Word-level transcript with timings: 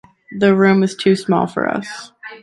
The 0.39 0.55
room 0.55 0.81
is 0.81 0.95
too 0.95 1.15
small 1.15 1.45
for 1.45 1.69
us. 1.69 2.11